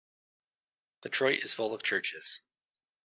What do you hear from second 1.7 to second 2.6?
of churches.